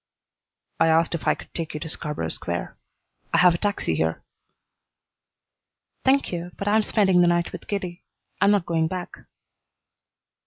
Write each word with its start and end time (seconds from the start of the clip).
"I 0.79 0.87
asked 0.87 1.13
if 1.13 1.27
I 1.27 1.35
could 1.35 1.53
take 1.53 1.75
you 1.75 1.79
to 1.81 1.87
Scarborough 1.87 2.29
Square. 2.29 2.75
I 3.35 3.37
have 3.37 3.53
a 3.53 3.59
taxi 3.59 3.93
here." 3.93 4.23
"Thank 6.03 6.31
you, 6.31 6.49
but 6.57 6.67
I 6.67 6.75
am 6.75 6.81
spending 6.81 7.21
the 7.21 7.27
night 7.27 7.51
with 7.51 7.67
Kitty. 7.67 8.03
I 8.41 8.45
am 8.45 8.51
not 8.51 8.65
going 8.65 8.87
back." 8.87 9.17